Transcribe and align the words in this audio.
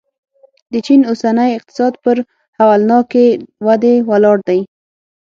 د 0.71 0.73
چین 0.85 1.01
اوسنی 1.09 1.49
اقتصاد 1.57 1.93
پر 2.03 2.17
هولناکې 2.57 3.25
ودې 3.65 3.95
ولاړ 4.09 4.37
دی. 4.49 4.59